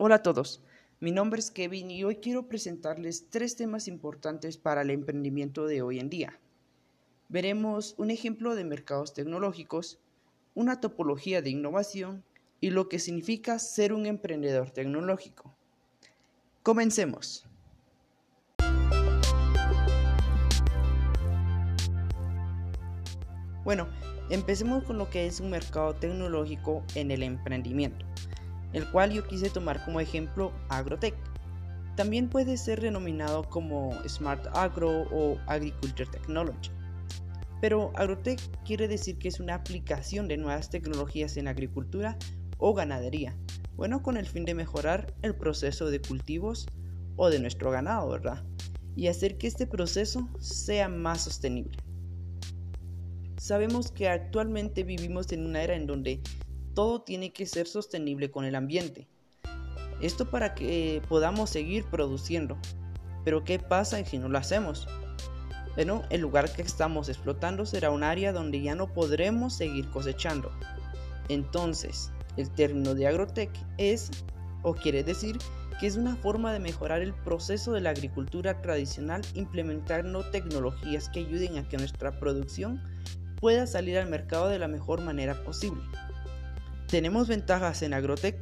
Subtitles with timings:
[0.00, 0.62] Hola a todos,
[1.00, 5.82] mi nombre es Kevin y hoy quiero presentarles tres temas importantes para el emprendimiento de
[5.82, 6.38] hoy en día.
[7.28, 9.98] Veremos un ejemplo de mercados tecnológicos,
[10.54, 12.22] una topología de innovación
[12.60, 15.52] y lo que significa ser un emprendedor tecnológico.
[16.62, 17.44] Comencemos.
[23.64, 23.88] Bueno,
[24.30, 28.06] empecemos con lo que es un mercado tecnológico en el emprendimiento,
[28.72, 31.14] el cual yo quise tomar como ejemplo Agrotech.
[31.96, 36.70] También puede ser denominado como Smart Agro o Agriculture Technology.
[37.60, 42.16] Pero Agrotech quiere decir que es una aplicación de nuevas tecnologías en agricultura
[42.58, 43.36] o ganadería,
[43.76, 46.66] bueno, con el fin de mejorar el proceso de cultivos
[47.16, 48.44] o de nuestro ganado, ¿verdad?
[48.94, 51.76] Y hacer que este proceso sea más sostenible.
[53.36, 56.20] Sabemos que actualmente vivimos en una era en donde
[56.78, 59.08] todo tiene que ser sostenible con el ambiente.
[60.00, 62.56] Esto para que podamos seguir produciendo.
[63.24, 64.86] Pero ¿qué pasa si no lo hacemos?
[65.74, 70.52] Bueno, el lugar que estamos explotando será un área donde ya no podremos seguir cosechando.
[71.28, 74.12] Entonces, el término de agrotech es,
[74.62, 75.36] o quiere decir,
[75.80, 81.18] que es una forma de mejorar el proceso de la agricultura tradicional implementando tecnologías que
[81.26, 82.80] ayuden a que nuestra producción
[83.40, 85.82] pueda salir al mercado de la mejor manera posible.
[86.88, 88.34] ¿Tenemos ventajas en Agrotech?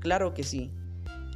[0.00, 0.72] Claro que sí.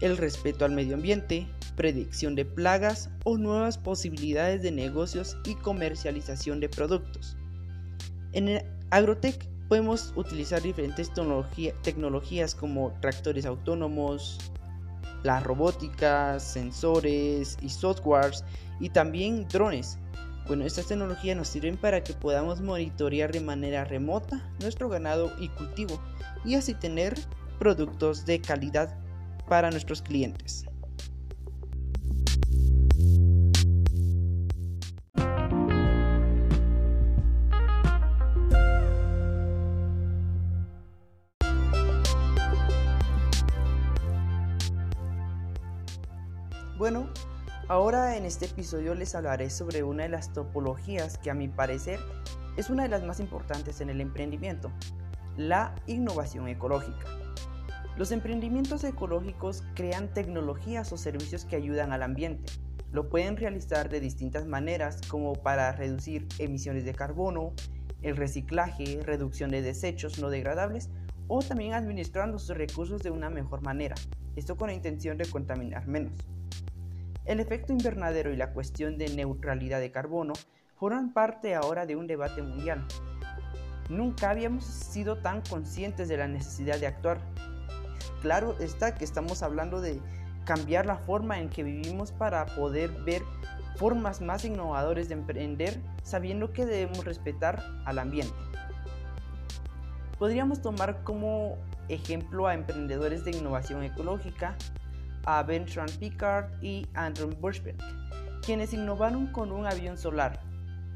[0.00, 6.58] El respeto al medio ambiente, predicción de plagas o nuevas posibilidades de negocios y comercialización
[6.58, 7.36] de productos.
[8.32, 11.12] En Agrotech podemos utilizar diferentes
[11.82, 14.38] tecnologías como tractores autónomos,
[15.22, 18.44] la robótica, sensores y softwares
[18.80, 20.00] y también drones
[20.50, 25.46] bueno, estas tecnologías nos sirven para que podamos monitorear de manera remota nuestro ganado y
[25.46, 26.00] cultivo
[26.44, 27.18] y así tener
[27.58, 28.98] productos de calidad
[29.48, 30.64] para nuestros clientes.
[46.78, 47.10] Bueno,
[47.70, 52.00] Ahora en este episodio les hablaré sobre una de las topologías que a mi parecer
[52.56, 54.72] es una de las más importantes en el emprendimiento,
[55.40, 57.06] la innovación ecológica.
[57.96, 62.52] Los emprendimientos ecológicos crean tecnologías o servicios que ayudan al ambiente.
[62.92, 67.54] Lo pueden realizar de distintas maneras como para reducir emisiones de carbono,
[68.02, 70.90] el reciclaje, reducción de desechos no degradables
[71.26, 73.94] o también administrando sus recursos de una mejor manera,
[74.36, 76.12] esto con la intención de contaminar menos.
[77.24, 80.34] El efecto invernadero y la cuestión de neutralidad de carbono
[80.76, 82.86] forman parte ahora de un debate mundial.
[83.90, 87.18] Nunca habíamos sido tan conscientes de la necesidad de actuar.
[88.22, 90.00] Claro está que estamos hablando de
[90.44, 93.22] cambiar la forma en que vivimos para poder ver
[93.76, 98.32] formas más innovadoras de emprender sabiendo que debemos respetar al ambiente.
[100.20, 101.58] Podríamos tomar como
[101.88, 104.54] ejemplo a emprendedores de innovación ecológica
[105.24, 107.82] a Bertrand Piccard y Andrew Bushbeck,
[108.44, 110.40] quienes innovaron con un avión solar.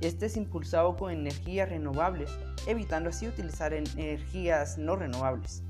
[0.00, 2.30] Este es impulsado con energías renovables,
[2.66, 5.62] evitando así utilizar energías no renovables.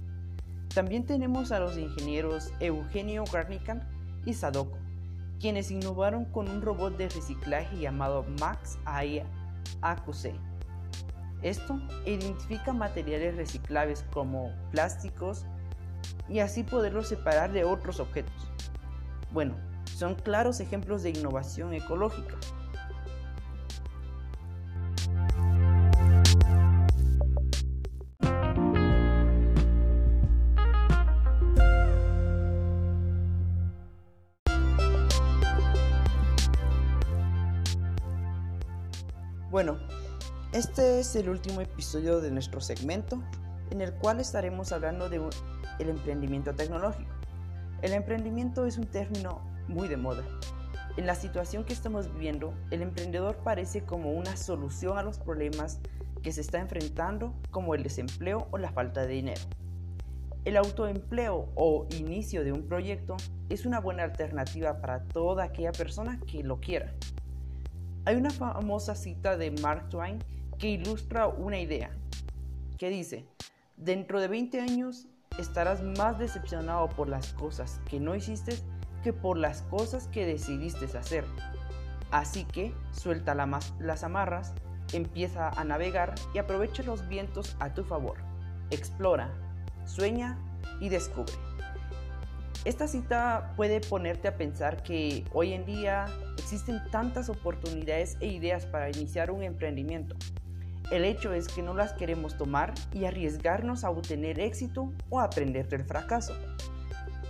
[0.75, 3.89] También tenemos a los ingenieros Eugenio Garnican
[4.25, 4.79] y Sadoko,
[5.41, 9.23] quienes innovaron con un robot de reciclaje llamado Max AI
[9.83, 10.35] AQC.
[11.43, 15.45] Esto identifica materiales reciclables como plásticos,
[16.29, 18.51] y así poderlos separar de otros objetos.
[19.33, 22.37] Bueno, son claros ejemplos de innovación ecológica.
[39.51, 39.79] Bueno,
[40.53, 43.23] este es el último episodio de nuestro segmento
[43.71, 45.21] en el cual estaremos hablando de
[45.79, 47.11] el emprendimiento tecnológico.
[47.83, 50.25] El emprendimiento es un término muy de moda.
[50.97, 55.81] En la situación que estamos viviendo, el emprendedor parece como una solución a los problemas
[56.23, 59.43] que se está enfrentando como el desempleo o la falta de dinero.
[60.45, 63.17] El autoempleo o inicio de un proyecto
[63.49, 66.95] es una buena alternativa para toda aquella persona que lo quiera.
[68.07, 70.23] Hay una famosa cita de Mark Twain
[70.59, 71.91] que ilustra una idea,
[72.77, 73.25] que dice,
[73.79, 75.07] dentro de 20 años
[75.39, 78.59] estarás más decepcionado por las cosas que no hiciste
[79.03, 81.25] que por las cosas que decidiste hacer.
[82.11, 84.53] Así que suelta las amarras,
[84.93, 88.19] empieza a navegar y aprovecha los vientos a tu favor.
[88.71, 89.31] Explora,
[89.87, 90.39] sueña
[90.79, 91.33] y descubre.
[92.67, 96.07] Esta cita puede ponerte a pensar que hoy en día
[96.37, 100.17] existen tantas oportunidades e ideas para iniciar un emprendimiento.
[100.91, 105.69] El hecho es que no las queremos tomar y arriesgarnos a obtener éxito o aprender
[105.69, 106.35] del fracaso.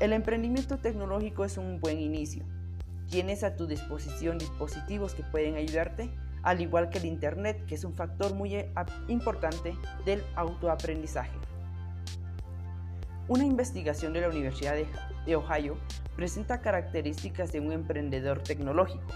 [0.01, 2.45] El emprendimiento tecnológico es un buen inicio.
[3.09, 6.11] Tienes a tu disposición dispositivos que pueden ayudarte,
[6.43, 8.73] al igual que el Internet, que es un factor muy eh,
[9.07, 11.39] importante del autoaprendizaje.
[13.29, 15.79] Una investigación de la Universidad de Ohio
[16.17, 19.07] presenta características de un emprendedor tecnológico,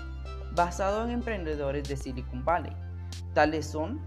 [0.55, 2.73] basado en emprendedores de Silicon Valley.
[3.35, 4.01] Tales son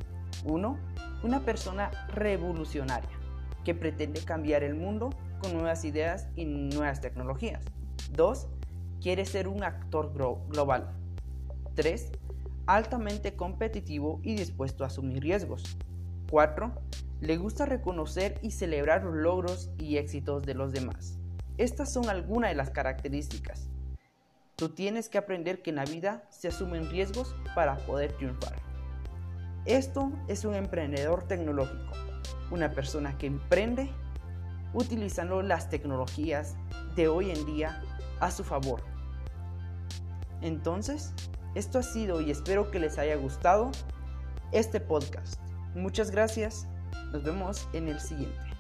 [0.44, 0.78] 1.
[1.24, 3.10] Una persona revolucionaria,
[3.64, 7.64] que pretende cambiar el mundo con nuevas ideas y nuevas tecnologías.
[8.14, 8.48] 2.
[9.02, 10.92] Quiere ser un actor global.
[11.76, 12.12] 3.
[12.66, 15.78] Altamente competitivo y dispuesto a asumir riesgos.
[16.30, 16.74] 4
[17.22, 21.21] le gusta reconocer y celebrar los logros y éxitos de los demás.
[21.62, 23.70] Estas son algunas de las características.
[24.56, 28.56] Tú tienes que aprender que en la vida se asumen riesgos para poder triunfar.
[29.66, 31.94] Esto es un emprendedor tecnológico,
[32.50, 33.92] una persona que emprende
[34.74, 36.56] utilizando las tecnologías
[36.96, 37.80] de hoy en día
[38.20, 38.82] a su favor.
[40.42, 41.14] Entonces,
[41.54, 43.70] esto ha sido y espero que les haya gustado
[44.52, 45.40] este podcast.
[45.76, 46.68] Muchas gracias
[47.12, 48.51] nos vemos en el siguiente.